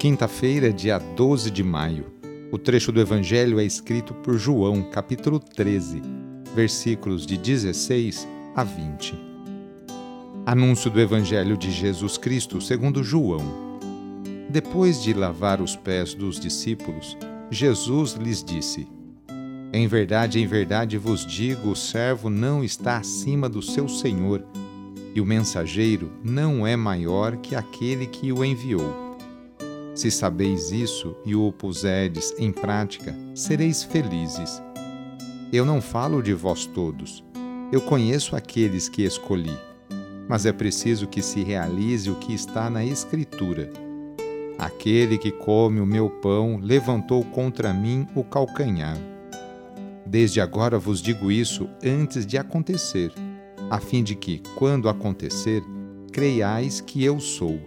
[0.00, 2.06] Quinta-feira, dia 12 de maio.
[2.50, 6.00] O trecho do Evangelho é escrito por João, capítulo 13
[6.54, 9.14] versículos de 16 a 20.
[10.46, 13.44] Anúncio do Evangelho de Jesus Cristo segundo João.
[14.48, 17.14] Depois de lavar os pés dos discípulos,
[17.50, 18.88] Jesus lhes disse:
[19.70, 24.42] Em verdade, em verdade vos digo: o servo não está acima do seu senhor,
[25.14, 29.09] e o mensageiro não é maior que aquele que o enviou.
[29.94, 34.62] Se sabeis isso e o puserdes em prática, sereis felizes
[35.52, 37.24] eu não falo de vós todos.
[37.72, 39.58] Eu conheço aqueles que escolhi.
[40.28, 43.68] Mas é preciso que se realize o que está na Escritura.
[44.56, 48.96] Aquele que come o meu pão levantou contra mim o calcanhar.
[50.06, 53.12] Desde agora vos digo isso antes de acontecer,
[53.68, 55.64] a fim de que, quando acontecer,
[56.12, 57.58] creiais que eu sou.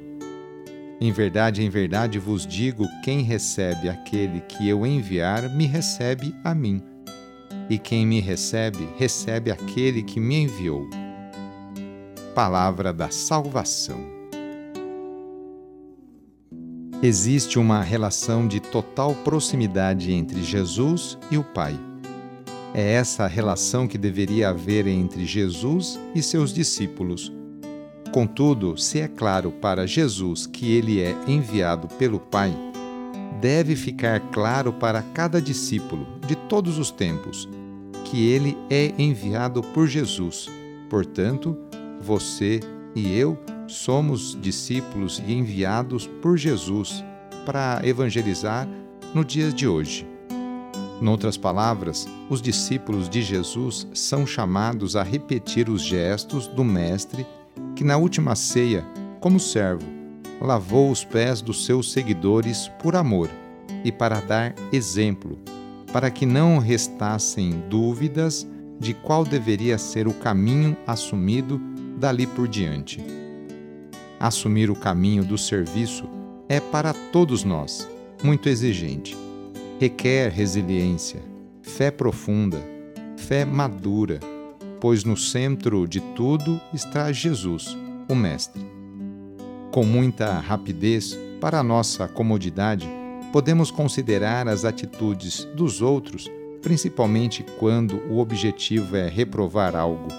[1.02, 6.54] Em verdade, em verdade vos digo: quem recebe aquele que eu enviar, me recebe a
[6.54, 6.82] mim
[7.70, 10.88] e quem me recebe, recebe aquele que me enviou.
[12.36, 14.00] Palavra da Salvação.
[17.02, 21.78] Existe uma relação de total proximidade entre Jesus e o Pai.
[22.74, 27.32] É essa a relação que deveria haver entre Jesus e seus discípulos.
[28.14, 32.56] Contudo, se é claro para Jesus que ele é enviado pelo Pai,
[33.42, 37.50] deve ficar claro para cada discípulo de todos os tempos
[38.06, 40.48] que ele é enviado por Jesus.
[40.92, 41.58] Portanto,
[42.00, 42.60] você
[42.96, 43.36] e eu
[43.68, 47.04] somos discípulos e enviados por Jesus
[47.48, 48.70] para evangelizar
[49.12, 50.08] no dia de hoje.
[51.02, 57.26] Noutras palavras, os discípulos de Jesus são chamados a repetir os gestos do Mestre
[57.76, 58.86] que, na última ceia,
[59.20, 59.86] como servo,
[60.42, 63.30] lavou os pés dos seus seguidores por amor
[63.84, 65.38] e para dar exemplo,
[65.92, 68.48] para que não restassem dúvidas
[68.80, 71.62] de qual deveria ser o caminho assumido
[71.98, 73.04] dali por diante.
[74.20, 76.10] Assumir o caminho do serviço
[76.50, 77.88] é para todos nós
[78.24, 79.18] muito exigente.
[79.80, 81.22] Requer resiliência,
[81.62, 82.62] fé profunda,
[83.18, 84.20] fé madura,
[84.84, 87.74] pois no centro de tudo está Jesus,
[88.10, 88.62] o Mestre.
[89.72, 92.86] Com muita rapidez, para nossa comodidade,
[93.32, 96.30] podemos considerar as atitudes dos outros,
[96.62, 100.10] principalmente quando o objetivo é reprovar algo.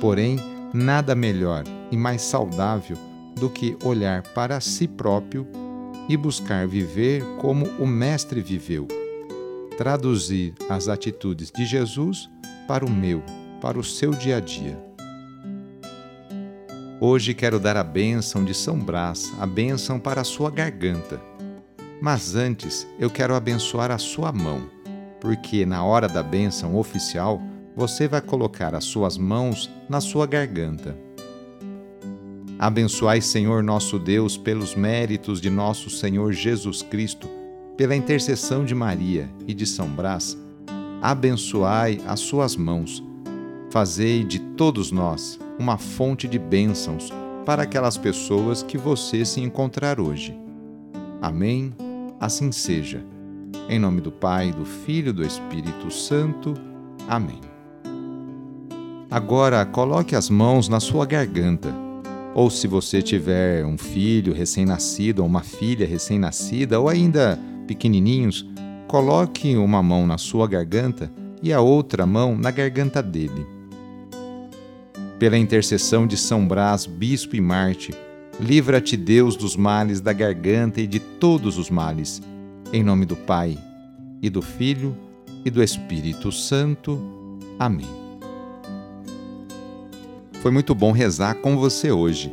[0.00, 0.38] Porém,
[0.72, 2.96] nada melhor e mais saudável
[3.34, 5.46] do que olhar para si próprio
[6.08, 8.88] e buscar viver como o Mestre viveu.
[9.76, 12.30] Traduzir as atitudes de Jesus
[12.66, 13.22] para o meu,
[13.64, 14.78] para o seu dia a dia.
[17.00, 21.18] Hoje quero dar a bênção de São Brás, a bênção para a sua garganta.
[21.98, 24.68] Mas antes, eu quero abençoar a sua mão,
[25.18, 27.40] porque na hora da bênção oficial,
[27.74, 30.94] você vai colocar as suas mãos na sua garganta.
[32.58, 37.30] Abençoai, Senhor nosso Deus, pelos méritos de nosso Senhor Jesus Cristo,
[37.78, 40.36] pela intercessão de Maria e de São Brás,
[41.00, 43.02] abençoai as suas mãos.
[43.74, 47.12] Fazei de todos nós uma fonte de bênçãos
[47.44, 50.32] para aquelas pessoas que você se encontrar hoje.
[51.20, 51.74] Amém
[52.20, 53.04] assim seja.
[53.68, 56.54] Em nome do Pai, do Filho e do Espírito Santo.
[57.08, 57.40] Amém.
[59.10, 61.74] Agora coloque as mãos na sua garganta.
[62.32, 68.48] Ou se você tiver um filho recém-nascido ou uma filha recém-nascida ou ainda pequenininhos,
[68.86, 71.10] coloque uma mão na sua garganta
[71.42, 73.53] e a outra mão na garganta dele.
[75.18, 77.92] Pela intercessão de São Brás, bispo e Marte,
[78.40, 82.20] Livra-te, Deus, dos males da garganta e de todos os males,
[82.72, 83.56] Em nome do Pai,
[84.20, 84.96] e do Filho,
[85.44, 87.00] e do Espírito Santo.
[87.58, 87.86] Amém.
[90.40, 92.32] Foi muito bom rezar com você hoje.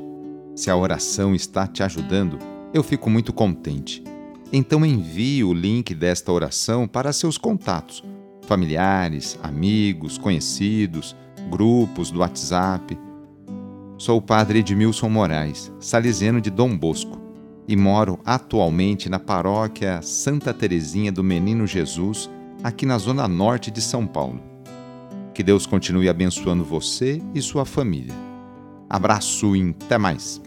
[0.55, 2.39] Se a oração está te ajudando,
[2.73, 4.03] eu fico muito contente.
[4.51, 8.03] Então envie o link desta oração para seus contatos,
[8.47, 11.15] familiares, amigos, conhecidos,
[11.51, 12.97] grupos do WhatsApp.
[13.97, 17.19] Sou o padre Edmilson Moraes, salesiano de Dom Bosco
[17.67, 22.29] e moro atualmente na paróquia Santa Terezinha do Menino Jesus,
[22.63, 24.41] aqui na zona norte de São Paulo.
[25.33, 28.15] Que Deus continue abençoando você e sua família.
[28.89, 30.41] Abraço e até mais!